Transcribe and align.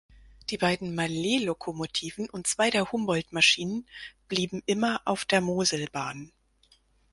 Die 0.49 0.57
beiden 0.57 0.95
Malletlokomotiven 0.95 2.27
und 2.27 2.47
zwei 2.47 2.71
der 2.71 2.91
Humboldt-Maschinen 2.91 3.85
blieben 4.27 4.63
immer 4.65 4.99
auf 5.05 5.25
der 5.25 5.41
Moselbahn. 5.41 6.31